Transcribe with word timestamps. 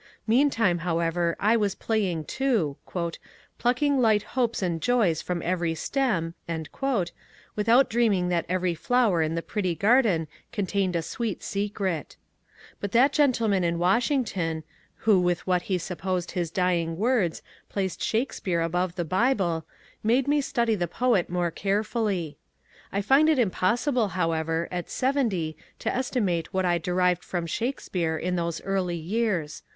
Meantime, 0.25 0.79
however, 0.79 1.35
I 1.39 1.55
was 1.55 1.75
playing 1.75 2.23
too, 2.23 2.75
—"plucking 3.59 3.99
light 4.01 4.23
hopes 4.33 4.63
and 4.63 4.81
joys 4.81 5.21
from 5.21 5.43
every 5.43 5.75
stem,"— 5.75 6.33
without 7.55 7.87
dreaming 7.87 8.29
that 8.29 8.47
every 8.49 8.73
flower 8.73 9.21
in 9.21 9.35
the 9.35 9.43
pretty 9.43 9.75
garden 9.75 10.27
contained 10.51 10.95
a 10.95 11.03
sweet 11.03 11.43
secret 11.43 12.17
But 12.79 12.93
that 12.93 13.13
gentleman 13.13 13.63
in 13.63 13.77
Wash 13.77 14.09
ington, 14.09 14.63
who 15.05 15.19
with 15.21 15.45
what 15.45 15.61
he 15.69 15.77
supposed 15.77 16.31
his 16.31 16.49
dying 16.49 16.97
words 16.97 17.43
placed 17.69 18.01
Shakespeare 18.01 18.61
above 18.61 18.95
the 18.95 19.05
Bible, 19.05 19.67
made 20.01 20.27
me 20.27 20.41
study 20.41 20.73
the 20.73 20.87
poet 20.87 21.29
more 21.29 21.51
carefully. 21.51 22.39
I 22.91 23.03
find 23.03 23.29
it 23.29 23.37
impossible, 23.37 24.07
however, 24.07 24.67
at 24.71 24.89
seventy 24.89 25.55
to 25.77 25.95
estimate 25.95 26.51
what 26.51 26.65
I 26.65 26.79
derived 26.79 27.23
from 27.23 27.45
Shakespeare 27.45 28.17
in 28.17 28.35
those 28.35 28.63
early 28.63 28.97
years. 28.97 29.61